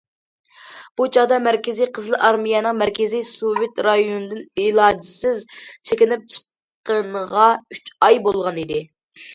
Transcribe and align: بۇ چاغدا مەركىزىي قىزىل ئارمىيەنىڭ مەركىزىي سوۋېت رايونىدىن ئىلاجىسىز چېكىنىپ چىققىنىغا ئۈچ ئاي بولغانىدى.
بۇ 1.01 1.05
چاغدا 1.17 1.37
مەركىزىي 1.47 1.89
قىزىل 1.97 2.15
ئارمىيەنىڭ 2.29 2.79
مەركىزىي 2.79 3.23
سوۋېت 3.29 3.83
رايونىدىن 3.89 4.43
ئىلاجىسىز 4.65 5.45
چېكىنىپ 5.61 6.27
چىققىنىغا 6.39 7.49
ئۈچ 7.77 7.95
ئاي 8.09 8.25
بولغانىدى. 8.29 8.85